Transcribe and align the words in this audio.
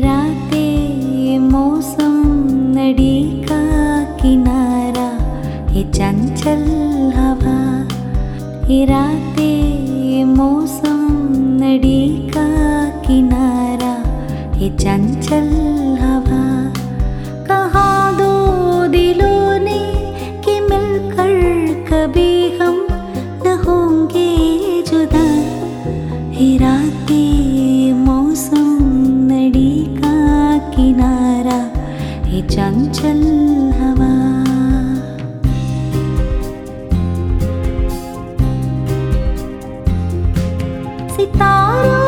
रातें 0.00 1.38
मौसम 1.38 2.14
नदी 2.76 3.42
का 3.42 3.62
किनारा 4.16 5.08
ये 5.72 5.82
चंचल 5.92 6.64
हवा। 7.16 7.58
ये 8.68 8.84
रातें 8.84 10.24
मौसम 10.24 10.98
नदी 11.62 12.30
का 12.30 12.37
चंचल 14.80 15.48
हवा, 16.00 16.44
कहा 17.48 17.88
दो 18.12 18.86
दिलों 18.88 19.58
ने 19.58 19.80
कि 20.44 20.54
मिलकर 20.60 21.32
कभी 21.90 22.32
हम 22.58 22.76
न 23.44 23.58
होंगे 23.66 24.30
जुदा? 24.82 25.26
हिरा 26.30 26.76
के 27.10 27.24
मौसम 28.04 28.66
नदी 29.32 29.74
का 29.98 30.16
किनारा, 30.70 31.60
ये 32.28 32.42
चंचल 32.48 33.22
हवा। 33.80 34.12
सितारों 41.16 42.07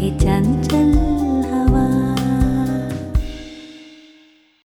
thì 0.00 0.12
chán 0.20 0.44
chân 0.68 1.17